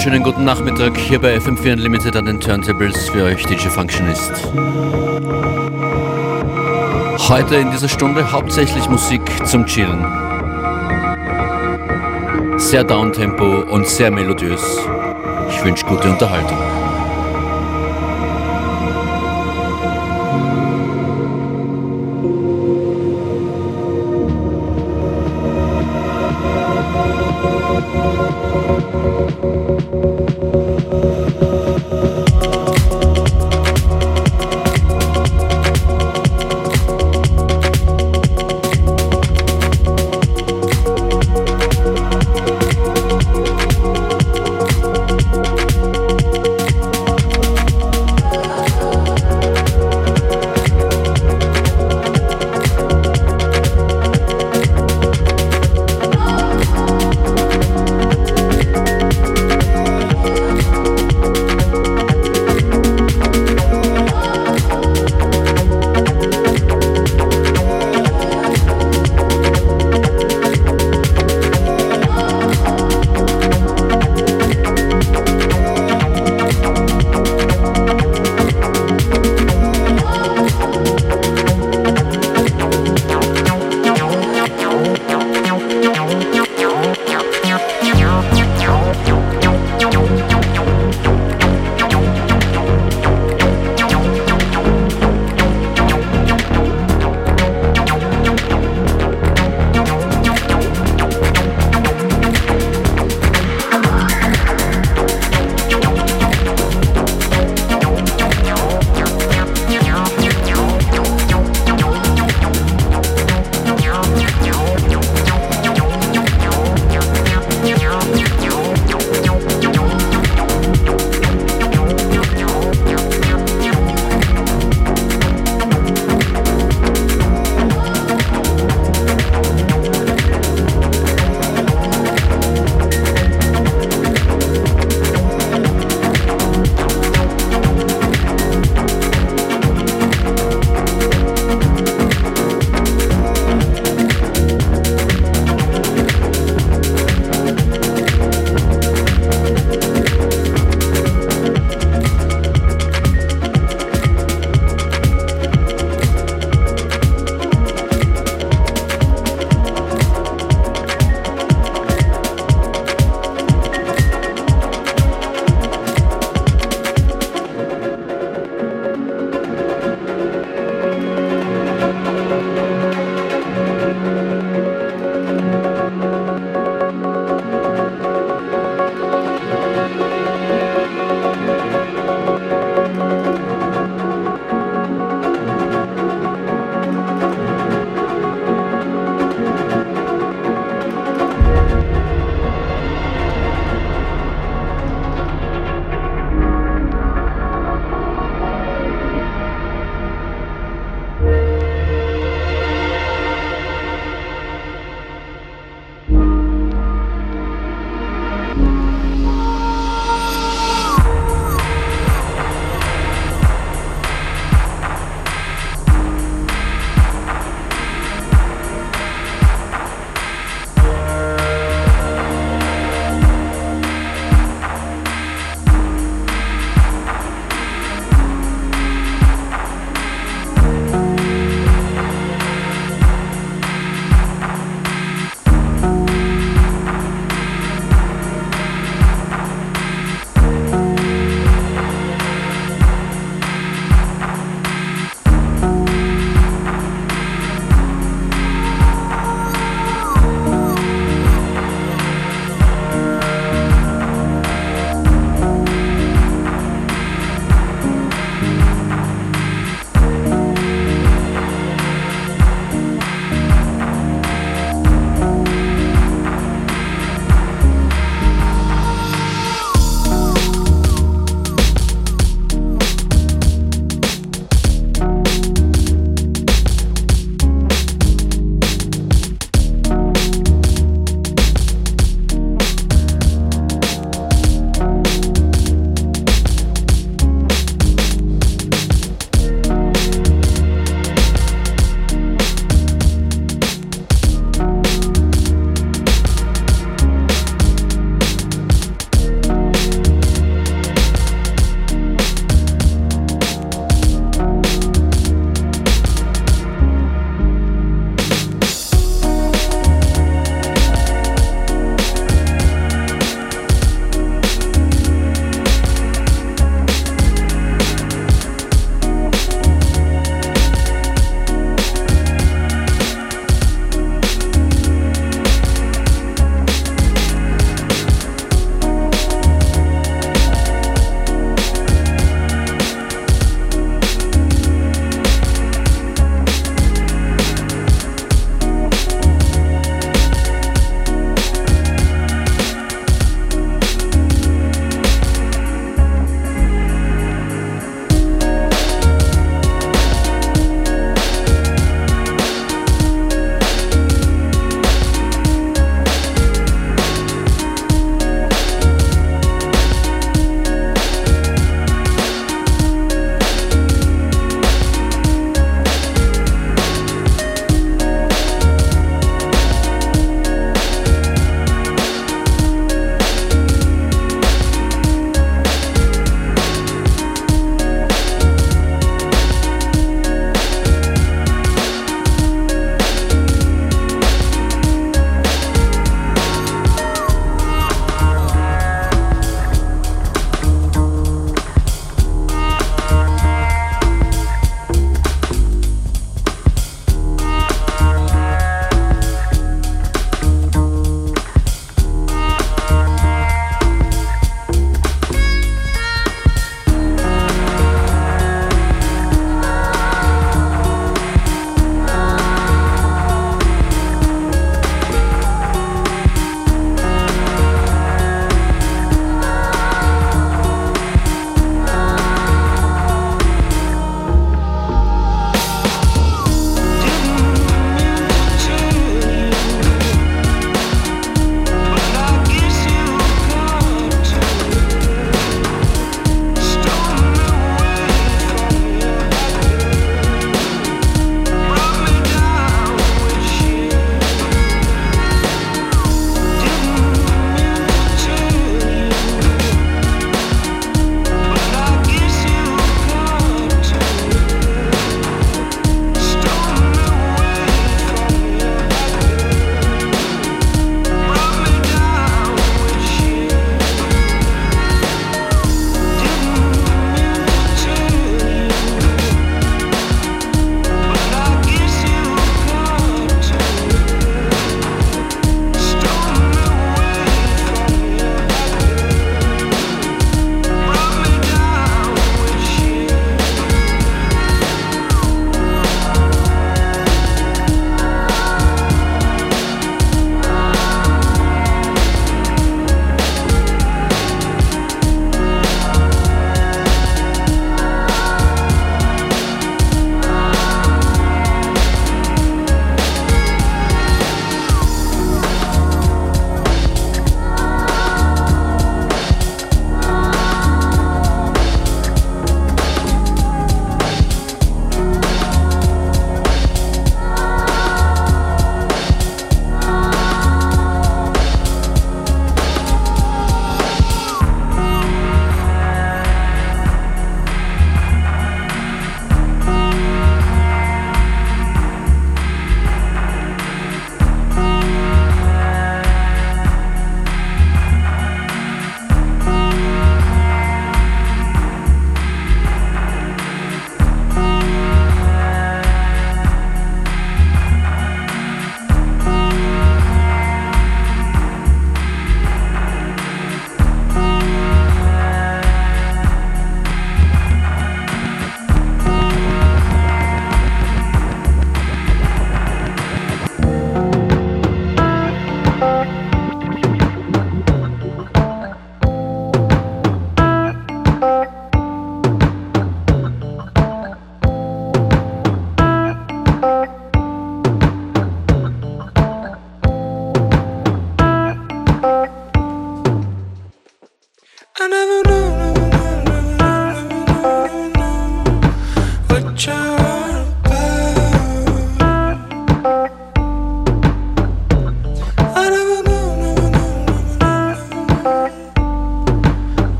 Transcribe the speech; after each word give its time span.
wunderschönen 0.00 0.24
guten 0.24 0.44
Nachmittag 0.44 0.96
hier 0.96 1.18
bei 1.18 1.36
FM4 1.36 1.74
Unlimited 1.74 2.16
an 2.16 2.24
den 2.24 2.40
Turntables 2.40 3.10
für 3.10 3.24
euch 3.24 3.44
DJ 3.44 3.68
Functionist. 3.68 4.32
Heute 7.28 7.56
in 7.56 7.70
dieser 7.70 7.90
Stunde 7.90 8.32
hauptsächlich 8.32 8.88
Musik 8.88 9.20
zum 9.46 9.66
Chillen. 9.66 10.02
Sehr 12.56 12.82
downtempo 12.82 13.60
und 13.70 13.86
sehr 13.86 14.10
melodiös. 14.10 14.78
Ich 15.50 15.62
wünsche 15.62 15.84
gute 15.84 16.08
Unterhaltung. 16.08 16.56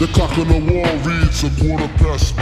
The 0.00 0.06
clock 0.06 0.38
on 0.38 0.48
the 0.48 0.72
wall 0.72 0.96
reads 1.04 1.44
a 1.44 1.50
quarter 1.60 1.86
past 1.98 2.34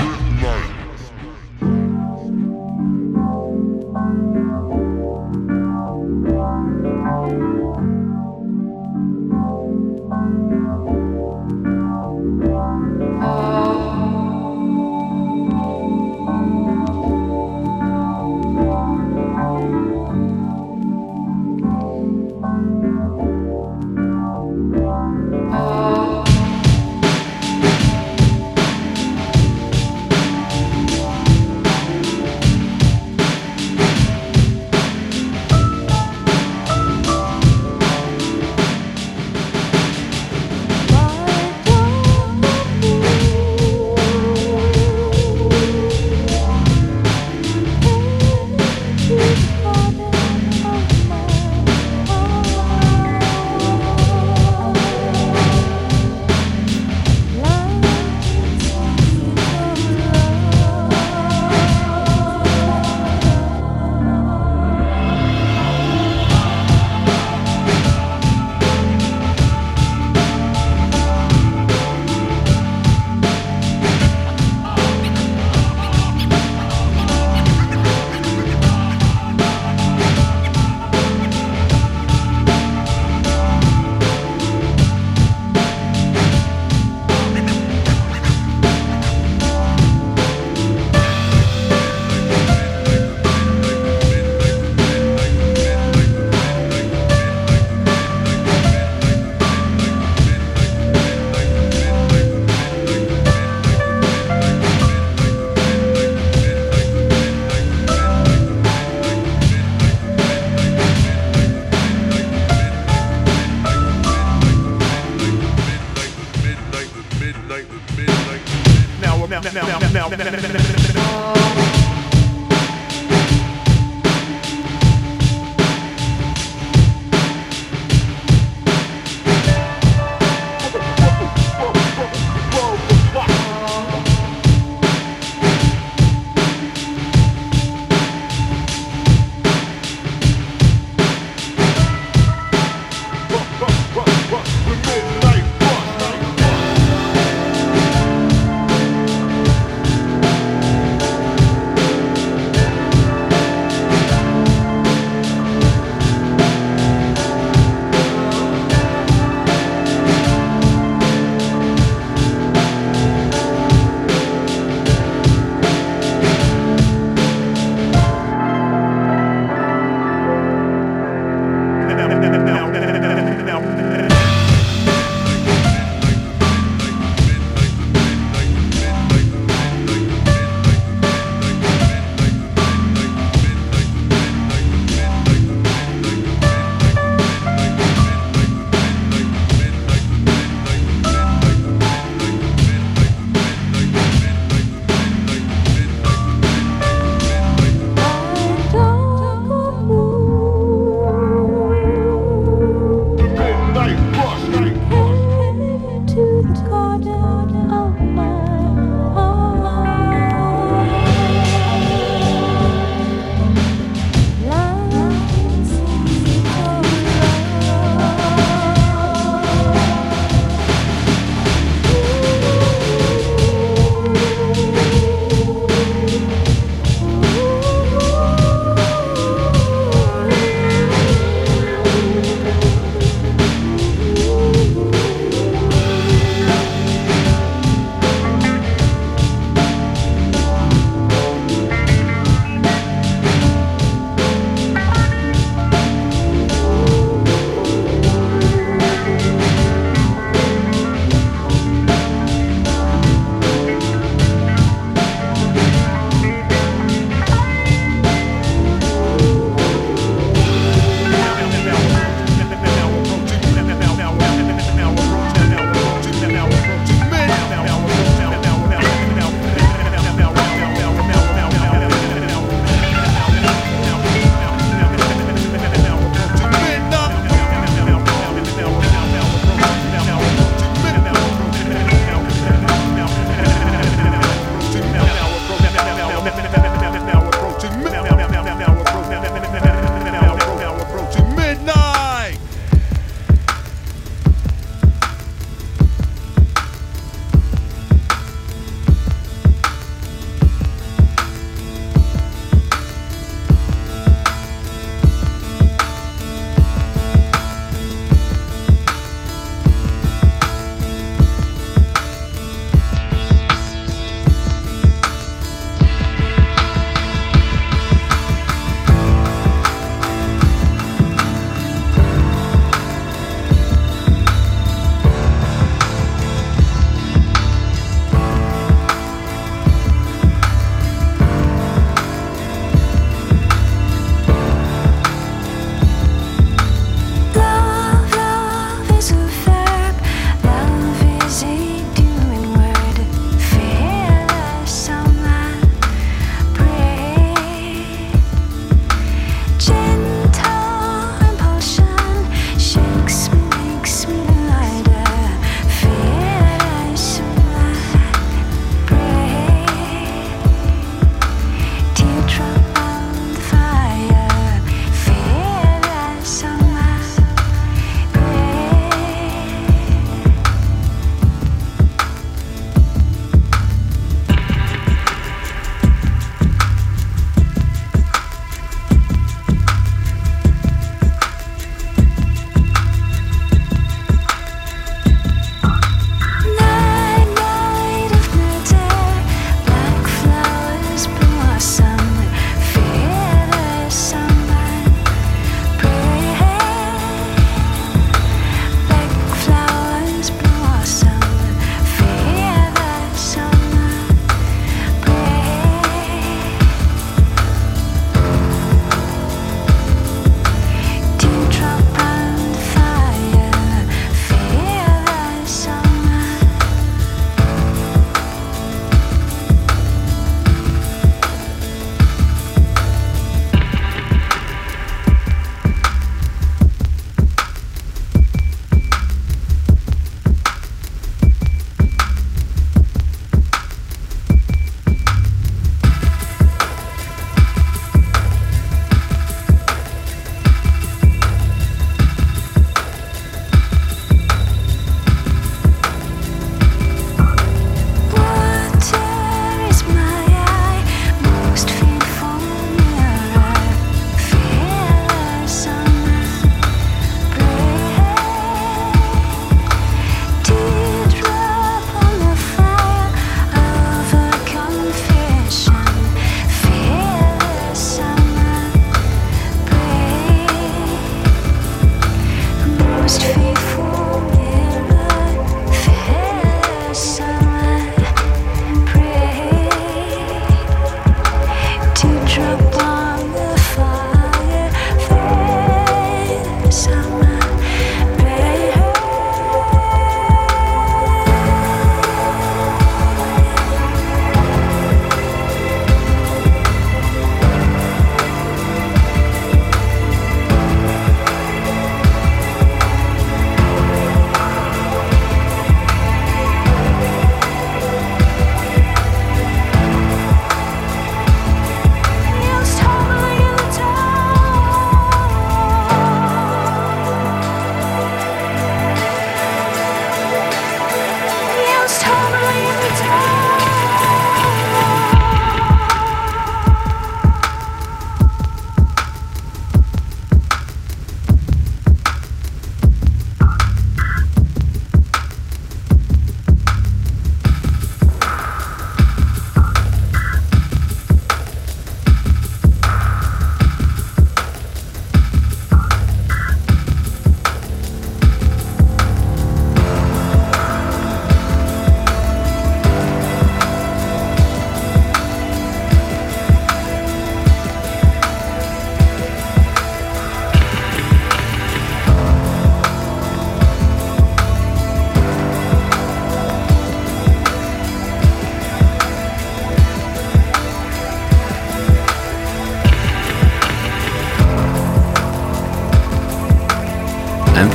Gracias. 120.18 120.67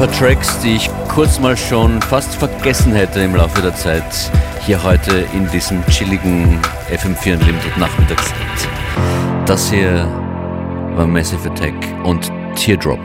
Paar 0.08 0.12
Tracks, 0.20 0.60
die 0.60 0.76
ich 0.76 0.90
kurz 1.08 1.40
mal 1.40 1.56
schon 1.56 2.02
fast 2.02 2.36
vergessen 2.36 2.94
hätte 2.94 3.22
im 3.22 3.38
Laufe 3.38 3.62
der 3.62 3.74
Zeit, 3.74 4.04
hier 4.66 4.84
heute 4.84 5.26
in 5.34 5.50
diesem 5.50 5.86
chilligen 5.86 6.60
FM4 6.92 7.36
Unlimited 7.36 7.78
Nachmittagszeit. 7.78 8.36
Das 9.46 9.70
hier 9.72 10.06
war 10.98 11.08
Massive 11.08 11.50
Attack 11.50 11.74
und 12.04 12.30
Teardrop. 12.56 13.00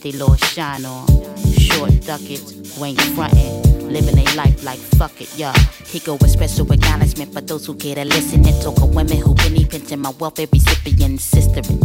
They 0.00 0.12
little 0.12 0.36
shine 0.36 0.84
on. 0.84 1.06
Short 1.58 2.00
duckets, 2.06 2.76
who 2.76 2.84
ain't 2.84 3.00
frontin', 3.14 3.88
living 3.92 4.18
a 4.18 4.24
life 4.34 4.64
like 4.64 4.78
fuck 4.78 5.20
it, 5.20 5.28
yeah. 5.36 5.52
He 5.86 5.98
go 6.00 6.14
with 6.14 6.30
special 6.30 6.70
acknowledgement 6.72 7.32
for 7.32 7.40
those 7.40 7.66
who 7.66 7.74
get 7.74 7.98
a 7.98 8.04
listen 8.04 8.46
and 8.46 8.62
talk 8.62 8.80
of 8.80 8.94
women 8.94 9.18
who 9.18 9.34
penny 9.34 9.64
pinching 9.64 10.00
my 10.00 10.10
welfare 10.10 10.46
recipient 10.52 11.20
sistering. 11.20 11.80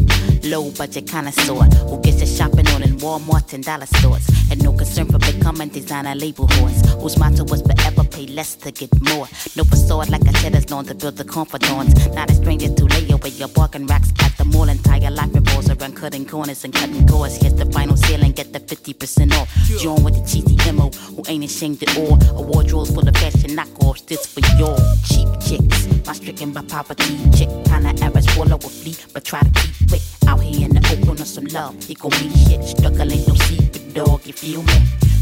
Low 0.50 0.72
budget 0.72 1.10
connoisseur 1.10 1.64
who 1.88 2.02
gets 2.02 2.22
a 2.22 2.26
shopping 2.26 2.68
on 2.70 2.84
in 2.84 2.98
Walmart 2.98 3.54
and 3.54 3.64
dollar 3.64 3.86
stores. 3.86 4.28
And 4.50 4.64
no 4.64 4.72
concern 4.72 5.08
for 5.08 5.20
becoming 5.20 5.70
designer 5.70 6.16
label 6.16 6.48
horse. 6.48 6.82
Whose 7.02 7.18
motto 7.18 7.44
was 7.44 7.62
forever 7.62 8.04
pay 8.06 8.28
less 8.28 8.56
to 8.58 8.72
get 8.72 8.90
more. 9.02 9.28
No 9.56 9.64
facade 9.66 10.10
like 10.10 10.22
a 10.22 10.34
cheddar's 10.34 10.70
known 10.70 10.86
to 10.86 10.96
build 10.96 11.18
the 11.18 11.26
confidants. 11.26 12.08
Not 12.08 12.32
a 12.32 12.36
stranger 12.36 12.74
to 12.74 12.86
lay 12.86 13.10
away 13.10 13.30
your 13.32 13.50
bargain 13.50 13.86
racks 13.88 14.12
at 14.20 14.38
the 14.38 14.46
mall. 14.46 14.70
Entire 14.70 15.12
life 15.12 15.34
revolves 15.58 15.82
around 15.82 15.96
cutting 15.96 16.26
corners 16.26 16.64
and 16.64 16.74
cutting 16.74 17.08
cords. 17.08 17.38
Hit 17.38 17.58
the 17.58 17.66
final 17.72 17.98
sale 17.98 18.24
and 18.24 18.36
get 18.36 18.54
the 18.54 18.60
50% 18.60 19.34
off. 19.34 19.50
Join 19.80 20.04
with 20.04 20.16
the 20.16 20.22
cheesy 20.22 20.72
MO 20.72 20.90
who 21.16 21.24
ain't 21.28 21.44
ashamed 21.44 21.82
at 21.84 21.98
all. 21.98 22.18
A 22.38 22.42
wardrobe 22.42 22.88
full 22.88 23.08
of 23.08 23.16
fashion 23.16 23.52
knockoffs. 23.56 24.06
This 24.06 24.26
for 24.26 24.42
your 24.58 24.78
cheap 25.06 25.28
chicks. 25.42 26.06
My 26.06 26.14
stricken 26.14 26.52
by 26.52 26.62
poverty 26.62 27.18
chick. 27.36 27.50
Kinda 27.66 27.94
average, 28.04 28.30
swallow 28.34 28.56
a 28.56 28.70
flea, 28.70 28.96
but 29.14 29.24
try 29.24 29.42
to 29.42 29.50
keep 29.50 29.94
it. 29.94 30.02
Out 30.28 30.42
here 30.42 30.66
in 30.66 30.76
the 30.76 30.82
open 30.92 31.22
of 31.22 31.28
some 31.28 31.46
love. 31.46 31.76
It 31.90 32.00
gon' 32.00 32.12
be 32.12 32.30
shit. 32.46 32.64
Struggling, 32.64 33.24
no 33.28 33.34
secret 33.36 33.94
dog, 33.94 34.26
you 34.26 34.34
feel 34.34 34.64
me? 34.64 34.78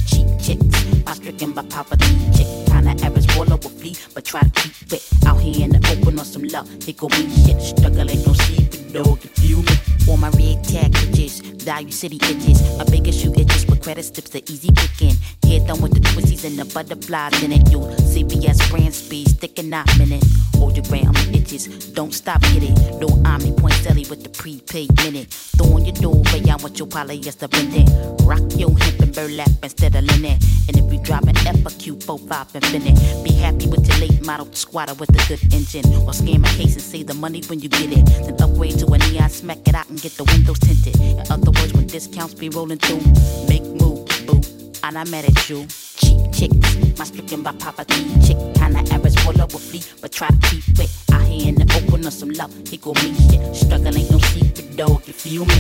Cheap 0.08 0.28
chicks, 0.42 1.06
my 1.06 1.14
stricken 1.14 1.52
by 1.54 1.64
poverty 1.64 2.14
chick. 2.36 2.48
Kinda 2.68 2.94
average, 3.06 3.32
swallow 3.32 3.56
a 3.56 3.70
flea, 3.70 3.96
but 4.14 4.26
try 4.26 4.42
to 4.42 4.50
keep 4.50 4.94
it. 4.94 5.04
Out 5.26 5.40
here 5.40 5.66
in 5.66 5.72
the 5.72 5.82
open 5.92 6.20
of 6.20 6.28
some 6.28 6.44
love. 6.44 6.68
It 6.88 6.98
gon' 6.98 7.10
be 7.10 7.30
shit. 7.44 7.62
Struggling, 7.62 8.22
no 8.26 8.34
secret 8.34 8.85
dog, 8.96 9.20
you 9.42 9.58
me? 9.58 9.76
All 10.08 10.18
my 10.18 10.30
red 10.30 10.64
tag 10.64 10.96
itches, 10.96 11.40
value 11.40 11.92
city 11.92 12.16
itches. 12.24 12.62
A 12.80 12.86
big 12.86 13.08
issue 13.08 13.34
itches 13.36 13.66
with 13.66 13.82
credit 13.82 14.06
tips, 14.14 14.30
the 14.30 14.42
easy 14.52 14.72
picking. 14.72 15.16
Head 15.44 15.68
done 15.68 15.82
with 15.82 15.94
the 15.94 16.00
twisties 16.00 16.46
and 16.46 16.58
the 16.58 16.66
butterflies 16.74 17.44
in 17.44 17.52
it. 17.52 17.70
You 17.70 17.80
CVS 17.80 18.70
brand 18.70 18.94
speed, 18.94 19.30
sticking 19.30 19.74
out 19.74 19.88
minute. 19.98 20.24
Hold 20.58 20.76
your 20.76 20.86
ground, 20.86 21.18
itches. 21.34 21.68
Don't 21.94 22.14
stop, 22.14 22.42
it. 22.44 22.70
No 23.00 23.08
Omnipoint 23.08 23.78
selly 23.84 24.10
with 24.10 24.24
the 24.24 24.30
prepaid 24.30 24.96
minute. 25.04 25.28
Throw 25.58 25.74
on 25.74 25.86
your 25.86 25.96
doorway, 25.96 26.42
I 26.50 26.56
want 26.56 26.78
your 26.78 26.88
polyester 26.88 27.50
bending. 27.50 27.88
Rock 28.26 28.44
your 28.56 28.72
hip 28.78 29.00
and 29.00 29.14
burlap 29.14 29.50
instead 29.64 29.96
of 29.96 30.04
linen. 30.04 30.38
And 30.68 30.78
if 30.78 30.92
you 30.92 31.00
drop 31.02 31.24
an 31.24 31.38
F, 31.46 31.66
a 31.66 31.72
Q, 31.78 32.00
4, 32.00 32.20
5, 32.20 32.56
infinite. 32.56 33.24
Be 33.24 33.34
happy 33.34 33.68
with 33.68 33.88
your 33.88 33.98
late 33.98 34.26
model 34.26 34.48
squatter 34.54 34.94
with 34.96 35.10
a 35.10 35.28
good 35.28 35.42
engine. 35.54 35.86
Or 36.04 36.14
scam 36.14 36.46
a 36.46 36.58
case 36.58 36.74
and 36.74 36.82
save 36.82 37.08
the 37.08 37.14
money 37.14 37.42
when 37.48 37.60
you 37.60 37.70
get 37.70 37.92
it. 37.92 38.06
Then 38.06 38.42
upgrade 38.42 38.80
to 38.80 38.88
a 38.88 38.98
neon, 38.98 39.30
smack 39.30 39.68
it 39.68 39.76
out 39.76 39.90
and 39.90 40.02
get 40.02 40.14
the 40.14 40.24
windows 40.24 40.60
tinted. 40.60 41.00
In 41.00 41.32
other 41.32 41.52
words, 41.52 41.74
when 41.74 41.88
discounts 41.88 42.34
be 42.34 42.50
rolling 42.50 42.80
through, 42.80 43.02
make 43.48 43.64
move, 43.64 44.08
boo. 44.26 44.42
And 44.84 44.98
I'm 44.98 45.10
mad 45.10 45.26
at 45.26 45.50
you. 45.50 45.66
Cheap 45.98 46.32
chicks, 46.34 46.98
my 47.00 47.06
stricken 47.06 47.42
by 47.42 47.54
poverty. 47.54 48.04
Chick, 48.26 48.38
kinda 48.56 48.84
average, 48.94 49.15
full 49.26 49.42
up 49.42 49.54
with 49.54 49.64
flea, 49.64 49.82
but 50.02 50.12
try 50.12 50.28
to 50.28 50.38
keep 50.50 50.64
it. 50.80 50.90
Out 51.12 51.24
here 51.24 51.50
in 51.50 51.56
the 51.56 51.66
open 51.78 52.06
on 52.06 52.12
some 52.12 52.30
love, 52.30 52.54
he 52.70 52.78
go 52.78 52.94
me 52.94 53.14
shit. 53.28 53.56
Struggle 53.56 53.98
ain't 53.98 54.12
no 54.12 54.20
secret, 54.20 54.78
dog, 54.78 55.02
you 55.08 55.14
feel 55.14 55.46
me? 55.46 55.58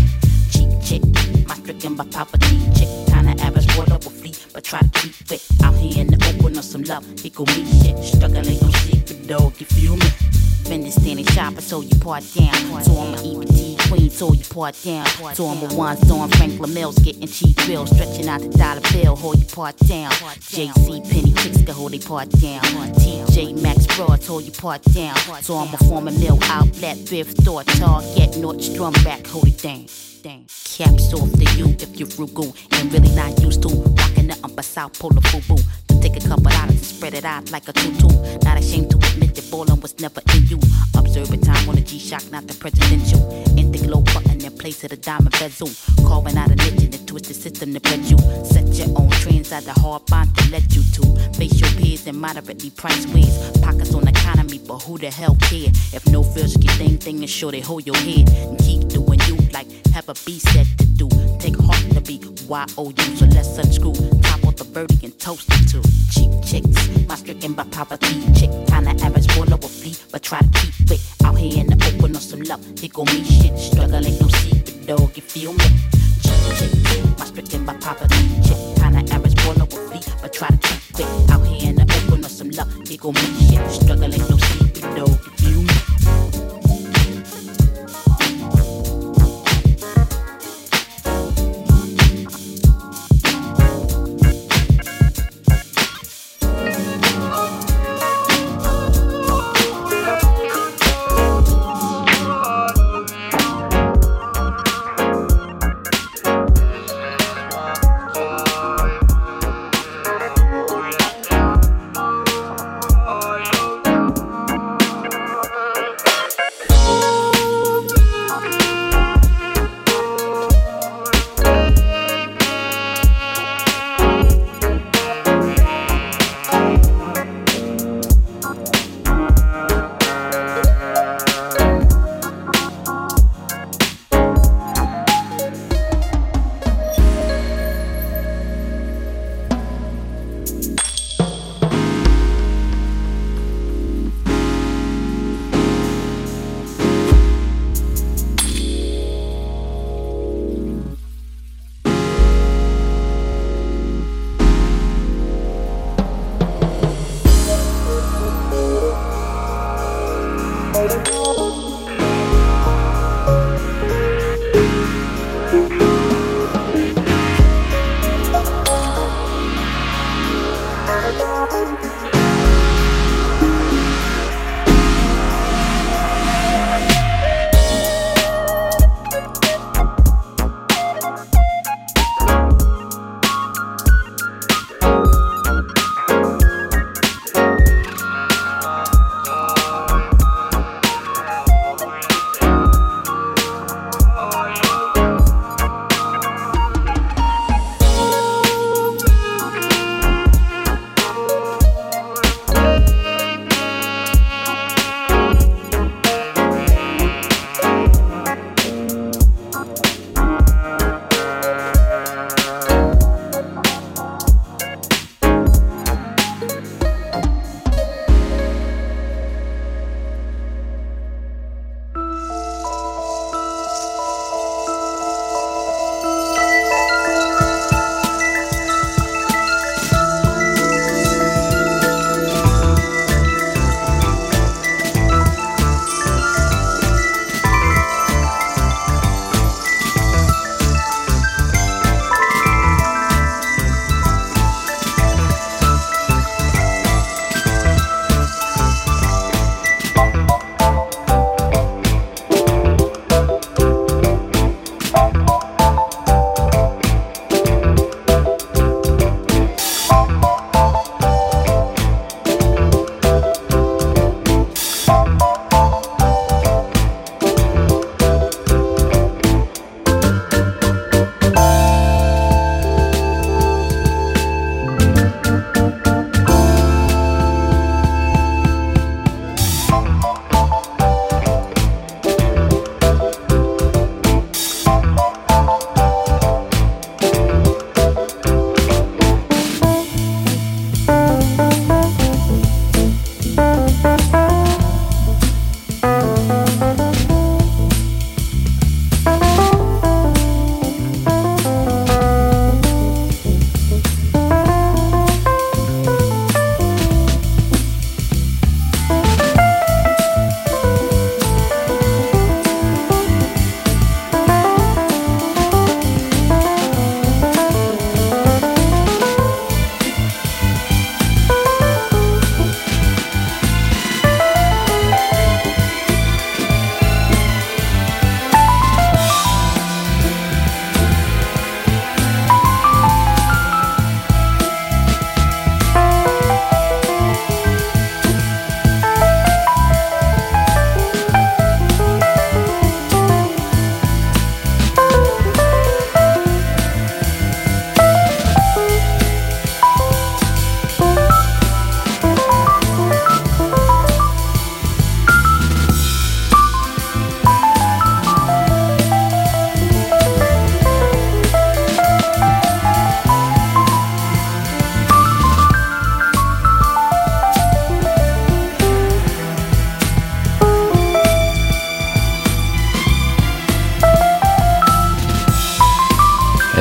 Cheap 0.52 0.70
chick, 0.86 1.04
my 1.48 1.56
stricken 1.56 1.96
by 1.96 2.06
poverty. 2.06 2.60
Chick, 2.78 2.90
kinda 3.08 3.34
average, 3.42 3.70
full 3.72 3.92
up 3.92 4.06
with 4.06 4.18
flea, 4.22 4.34
but 4.54 4.64
try 4.64 4.80
to 4.80 4.90
keep 5.00 5.32
it. 5.32 5.42
Out 5.64 5.76
here 5.76 6.02
in 6.02 6.08
the 6.08 6.20
open 6.30 6.58
on 6.58 6.64
some 6.64 6.84
love, 6.84 7.06
he 7.20 7.30
go 7.30 7.44
me 7.46 7.66
shit. 7.82 7.98
Struggle 8.04 8.48
ain't 8.48 8.62
no 8.62 8.70
secret, 8.86 9.28
dog, 9.28 9.54
you 9.60 9.66
feel 9.66 9.98
me? 9.98 10.45
Fender 10.66 10.90
standing 10.92 11.26
shopper, 11.26 11.62
so 11.62 11.82
you 11.82 11.96
part 12.00 12.24
down. 12.34 12.54
So 12.84 13.00
I'm 13.00 13.14
a 13.14 13.18
EBT 13.18 13.88
queen, 13.88 14.10
so 14.10 14.34
you 14.34 14.44
part 14.46 14.76
down. 14.84 15.06
So 15.36 15.46
I'm 15.46 15.62
a 15.64 15.74
one, 15.76 15.98
so 15.98 16.20
I'm 16.20 16.30
Franklin 16.30 16.74
Mills, 16.74 16.98
getting 17.00 17.28
cheap 17.28 17.56
bills, 17.68 17.92
stretching 17.92 18.28
out 18.28 18.42
the 18.42 18.50
dollar 18.50 18.82
bill, 18.92 19.16
hold 19.16 19.38
you 19.40 19.46
part 19.46 19.78
down. 19.78 20.12
JC 20.12 21.10
Penney 21.10 21.34
chicks 21.34 21.64
can 21.64 21.74
hold 21.74 21.92
they 21.92 22.00
part 22.00 22.30
down. 22.30 22.62
TJ 22.62 23.62
Maxx 23.62 23.86
Broad, 23.96 24.24
hold 24.24 24.44
you 24.44 24.52
part 24.52 24.82
down. 24.84 25.16
So 25.42 25.56
I'm 25.56 25.74
a 25.74 25.78
former 25.78 26.12
mill 26.12 26.40
outlet, 26.44 26.98
fifth 26.98 27.42
store, 27.42 27.64
Target, 27.64 28.32
Nordstrom 28.42 28.94
Rack, 29.06 29.28
hold 29.28 29.48
it 29.48 29.62
down. 29.62 29.86
Caps 30.76 31.14
off 31.14 31.32
to 31.32 31.46
you 31.56 31.68
if 31.80 32.00
you're 32.00 32.10
frugal 32.10 32.56
and 32.72 32.92
really 32.92 33.14
not 33.16 33.40
used 33.40 33.62
to 33.62 33.70
rocking 33.70 34.28
nothing 34.28 34.56
but 34.56 34.66
South 34.66 34.98
Polar 35.00 35.22
FUBU. 35.22 35.85
Take 36.02 36.18
a 36.18 36.28
couple 36.28 36.52
dollars 36.52 36.70
and 36.70 36.86
spread 36.86 37.14
it 37.14 37.26
out 37.26 37.52
like 37.52 37.68
a 37.68 37.74
tutu. 37.74 38.08
Not 38.44 38.58
ashamed 38.58 38.92
to 38.92 38.98
admit 38.98 39.36
that 39.36 39.50
ballin' 39.52 39.80
was 39.82 40.00
never 40.00 40.22
in 40.36 40.48
you. 40.48 40.60
Observing 40.96 41.42
time 41.42 41.70
on 41.70 41.78
a 41.78 41.82
G-Shock, 41.82 42.32
not 42.32 42.48
the 42.48 42.54
presidential. 42.54 43.22
In 43.58 43.72
the 43.72 43.80
glow 43.80 44.02
button 44.02 44.44
in 44.44 44.58
place 44.58 44.84
of 44.84 44.92
the 44.92 44.98
diamond 44.98 45.32
bezel. 45.40 45.70
Carving 46.08 46.38
out 46.38 46.52
a 46.52 46.56
niche 46.56 46.84
in 46.84 46.92
the 46.92 46.98
twisted 47.06 47.36
system 47.36 47.74
to 47.74 47.80
bred 47.80 48.04
you. 48.06 48.18
Set 48.44 48.68
your 48.76 48.90
own 49.00 49.10
trends 49.12 49.52
out 49.52 49.64
the 49.64 49.74
hard 49.74 50.06
bond 50.08 50.36
to 50.38 50.52
let 50.52 50.76
you 50.76 50.84
to. 50.94 51.04
Face 51.34 51.60
your 51.60 51.70
peers 51.72 52.08
in 52.08 52.16
moderately 52.16 52.70
priced 52.70 53.10
ways. 53.10 53.36
Pockets 53.62 53.94
on 53.94 54.08
economy, 54.08 54.60
but 54.68 54.80
who 54.80 54.98
the 54.98 55.10
hell 55.10 55.38
care? 55.42 55.70
If 55.94 56.08
no 56.08 56.24
feels 56.24 56.56
you 56.56 56.70
thing 56.72 56.98
thing 56.98 57.20
and 57.20 57.30
sure 57.30 57.52
they 57.52 57.62
hold 57.62 57.86
your 57.86 57.98
head. 57.98 58.30
And 58.30 58.60
keep 58.60 58.88
doing 58.90 59.20
you 59.28 59.38
like 59.52 59.68
have 59.94 60.10
a 60.10 60.14
B 60.26 60.40
set 60.40 60.85
do. 60.96 61.10
Take 61.40 61.58
heart 61.58 61.84
to 61.94 62.02
be 62.02 62.20
Y-O-U, 62.48 63.16
so 63.16 63.26
let's 63.26 63.58
unscrew. 63.58 63.94
Top 64.22 64.44
off 64.46 64.56
the 64.56 64.66
birdie 64.66 65.06
and 65.06 65.18
toast 65.20 65.48
it 65.52 65.68
to 65.72 65.82
cheap 66.12 66.32
chicks. 66.44 67.08
My 67.08 67.16
stricken 67.16 67.54
by 67.54 67.64
poverty. 67.66 68.22
Chick, 68.34 68.50
kinda 68.68 68.92
average, 69.04 69.28
of 69.38 69.64
a 69.64 69.68
flea, 69.68 69.96
but 70.12 70.24
try 70.24 70.40
to 70.40 70.50
keep 70.60 70.92
it. 70.92 71.02
Out 71.24 71.38
here 71.38 71.62
in 71.62 71.68
the 71.68 71.78
open 71.88 72.16
on 72.16 72.22
some 72.22 72.42
love. 72.44 72.62
He 72.80 72.88
gon' 72.88 73.06
me 73.06 73.24
shit. 73.24 73.58
Struggle 73.58 74.06
ain't 74.06 74.22
no 74.22 74.28
secret, 74.28 74.88
dog, 74.88 75.16
you 75.16 75.22
feel 75.22 75.54
me? 75.54 75.66
Cheap 76.24 76.42
chick, 76.58 77.20
my 77.20 77.26
stricken 77.26 77.66
by 77.66 77.74
poverty. 77.76 78.24
Chick, 78.46 78.60
kinda 78.78 79.14
average, 79.14 79.36
of 79.48 79.62
a 79.62 79.66
flea, 79.66 80.02
but 80.22 80.34
try 80.34 80.48
to 80.48 80.58
keep 80.58 81.00
it. 81.00 81.32
Out 81.32 81.46
here 81.46 81.70
in 81.70 81.76
the 81.76 81.84
open 81.84 82.24
on 82.24 82.30
some 82.30 82.50
love. 82.52 82.72
He 82.88 82.98
gon' 82.98 83.14
me 83.14 83.28
shit. 83.48 83.62
Struggle 83.72 84.14
ain't 84.14 84.30
no 84.30 84.38
secret, 84.38 84.96
dog, 84.96 85.25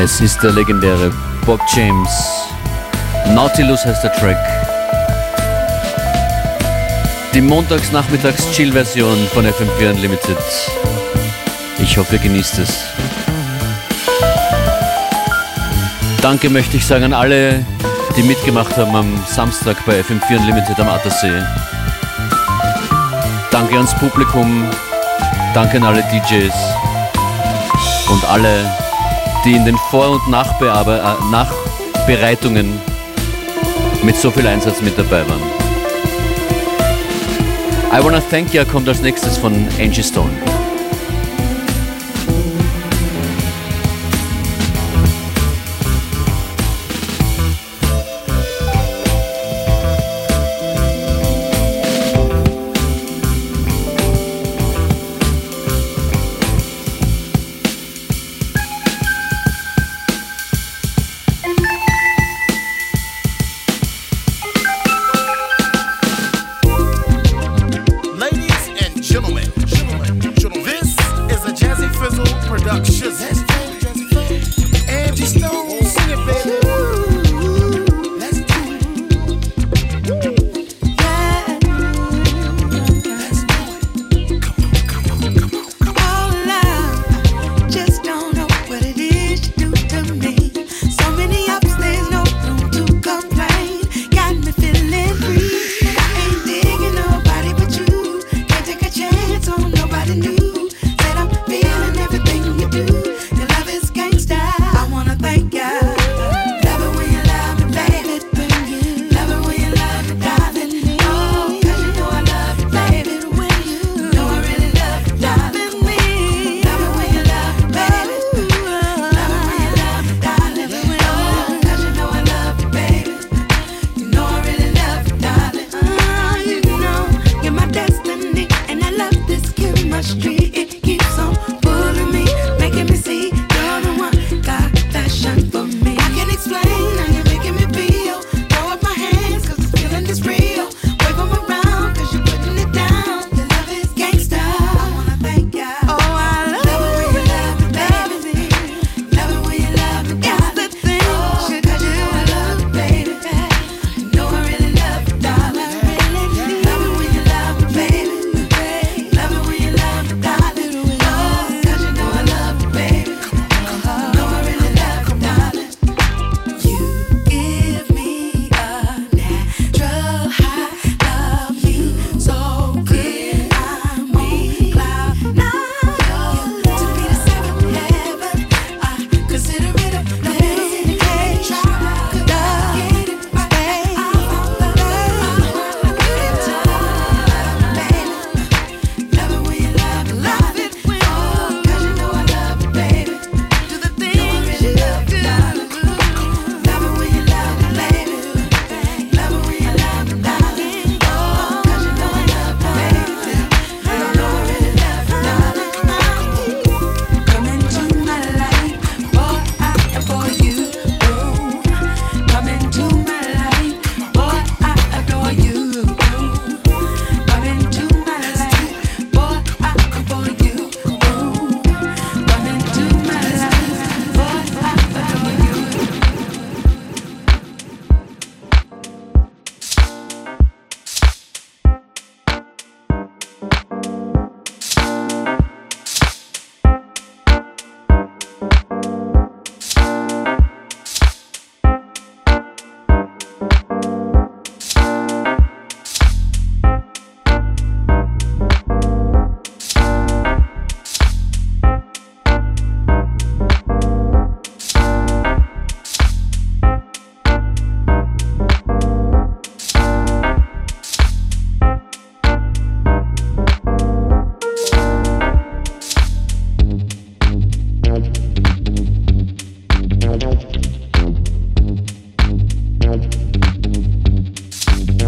Es 0.05 0.21
ist 0.21 0.43
der 0.43 0.53
legendäre 0.53 1.11
Bob 1.47 1.63
James. 1.75 2.11
Nautilus 3.29 3.87
heißt 3.87 4.05
der 4.05 4.13
Track. 4.13 4.37
Die 7.33 7.41
Montagsnachmittags-Chill-Version 7.41 9.17
von 9.33 9.47
FM4 9.47 9.93
Unlimited. 9.93 10.37
Ich 11.79 11.97
hoffe, 11.97 12.17
ihr 12.17 12.19
genießt 12.21 12.59
es. 12.59 12.85
Danke 16.21 16.51
möchte 16.51 16.77
ich 16.77 16.85
sagen 16.85 17.05
an 17.05 17.15
alle, 17.15 17.65
die 18.15 18.25
mitgemacht 18.25 18.77
haben 18.77 18.95
am 18.95 19.25
Samstag 19.27 19.79
bei 19.87 20.01
FM4 20.01 20.39
Unlimited 20.39 20.79
am 20.81 20.91
Attersee. 20.91 21.43
Danke 23.51 23.77
ans 23.77 23.95
Publikum, 23.95 24.69
danke 25.55 25.79
an 25.79 25.85
alle 25.85 26.03
DJs 26.03 26.53
und 28.11 28.23
alle, 28.29 28.84
die 29.45 29.55
in 29.55 29.65
den 29.65 29.77
Vor- 29.91 30.11
und 30.11 30.29
Nachbearbe 30.31 31.03
äh, 31.03 31.31
Nachbereitungen 31.31 32.73
mit 34.03 34.17
so 34.17 34.31
viel 34.31 34.47
Einsatz 34.47 34.81
mit 34.81 34.99
dabei 34.99 35.29
waren. 35.29 35.43
I 37.93 38.03
Wanna 38.03 38.21
Thank 38.31 38.53
You 38.55 38.65
kommt 38.65 38.89
als 38.89 39.01
nächstes 39.01 39.37
von 39.37 39.69
Angie 39.79 40.03
Stone. 40.03 40.31
Luxuries 72.75 73.44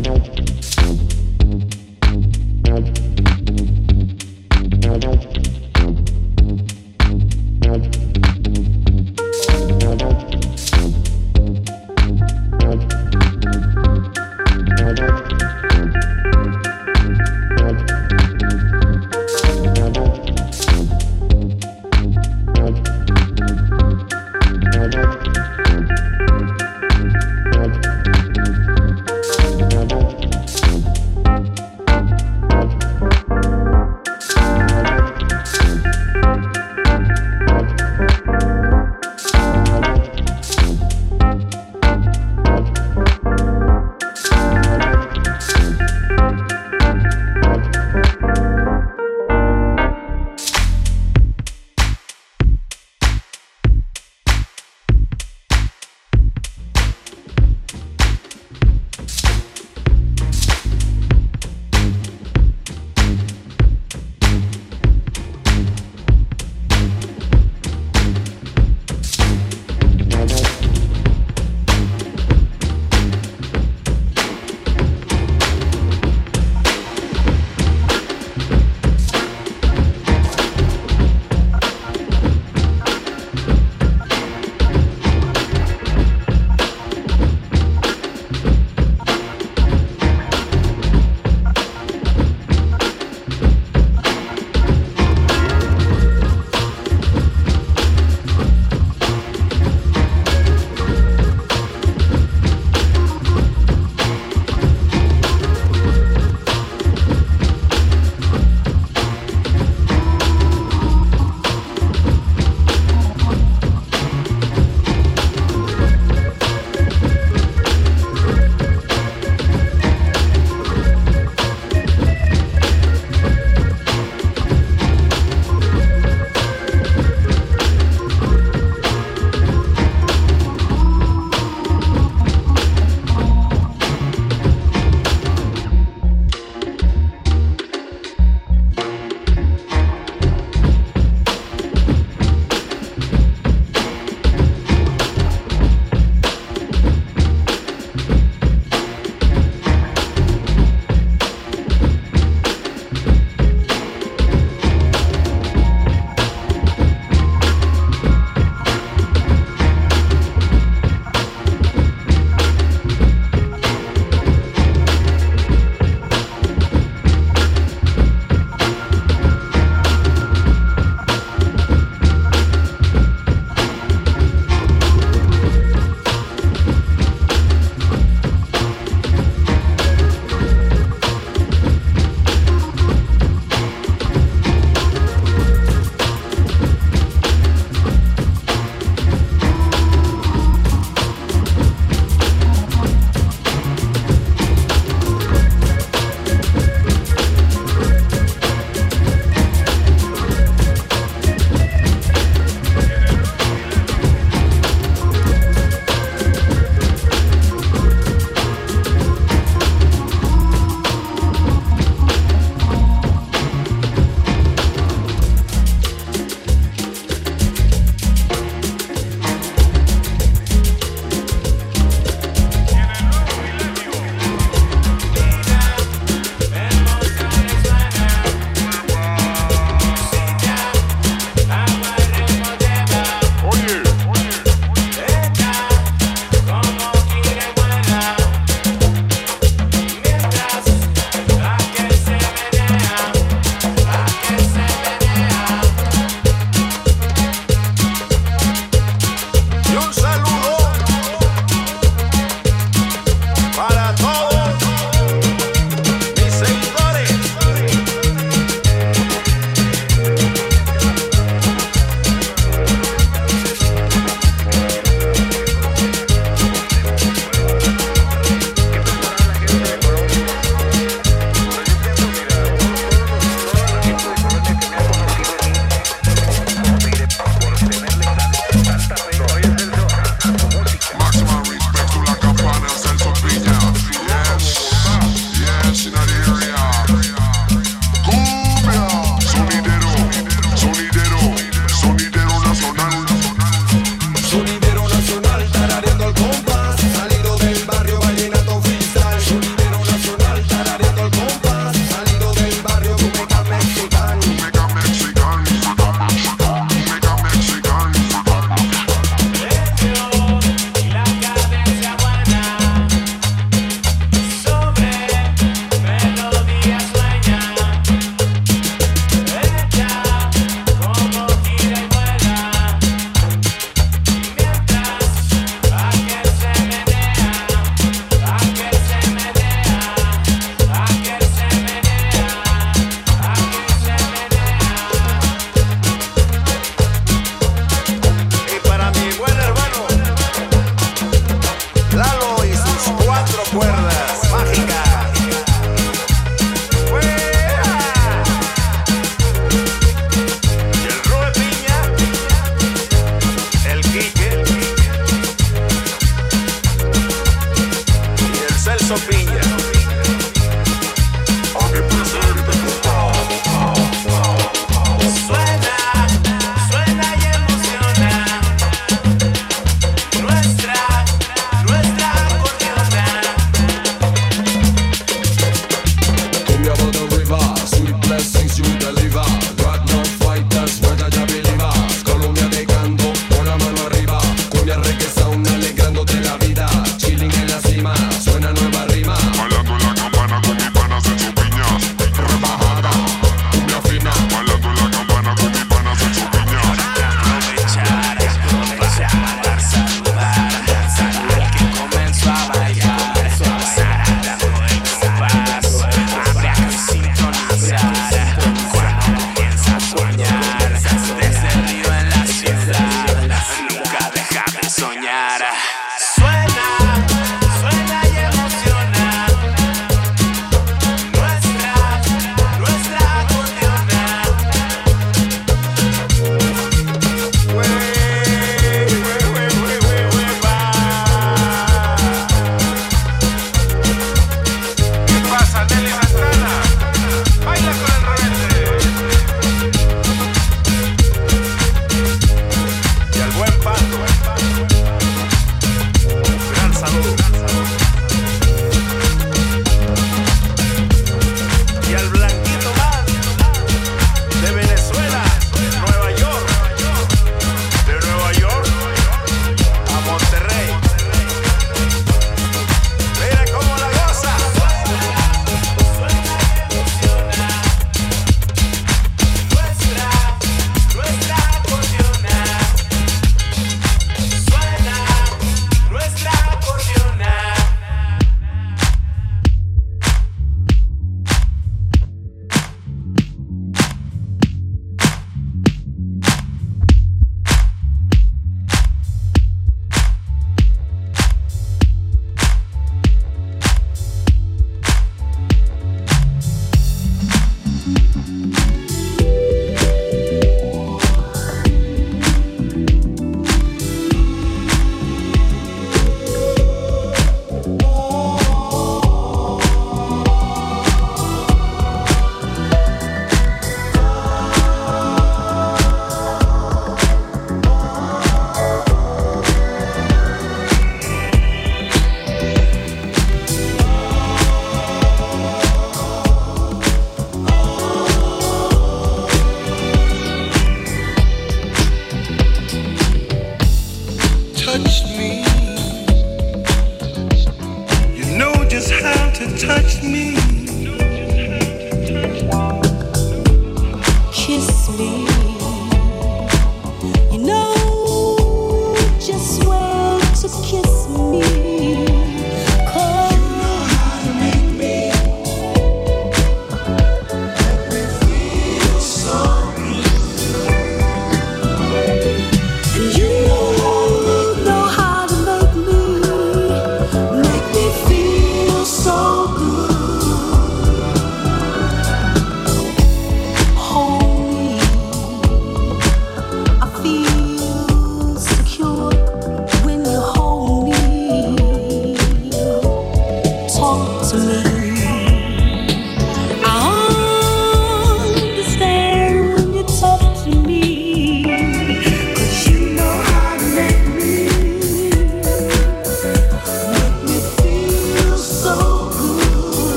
don't 0.00 0.39